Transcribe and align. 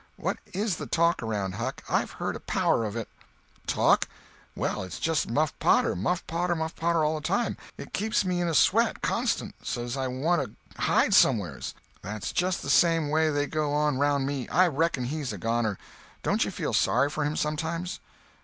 "What 0.17 0.37
is 0.51 0.77
the 0.77 0.87
talk 0.87 1.21
around, 1.21 1.53
Huck? 1.53 1.83
I've 1.87 2.09
heard 2.13 2.35
a 2.35 2.39
power 2.39 2.85
of 2.85 2.95
it." 2.95 3.07
"Talk? 3.67 4.07
Well, 4.55 4.81
it's 4.81 4.97
just 4.97 5.29
Muff 5.29 5.53
Potter, 5.59 5.95
Muff 5.95 6.25
Potter, 6.25 6.55
Muff 6.55 6.75
Potter 6.75 7.03
all 7.03 7.13
the 7.13 7.21
time. 7.27 7.55
It 7.77 7.93
keeps 7.93 8.25
me 8.25 8.41
in 8.41 8.47
a 8.47 8.55
sweat, 8.55 9.03
constant, 9.03 9.53
so's 9.61 9.95
I 9.95 10.07
want 10.07 10.41
to 10.75 10.81
hide 10.81 11.13
som'ers." 11.13 11.75
"That's 12.01 12.31
just 12.31 12.63
the 12.63 12.69
same 12.71 13.09
way 13.09 13.29
they 13.29 13.45
go 13.45 13.73
on 13.73 13.99
round 13.99 14.25
me. 14.25 14.49
I 14.49 14.67
reckon 14.69 15.03
he's 15.03 15.31
a 15.31 15.37
goner. 15.37 15.77
Don't 16.23 16.45
you 16.45 16.49
feel 16.49 16.73
sorry 16.73 17.11
for 17.11 17.23
him, 17.23 17.35
sometimes?" 17.35 17.99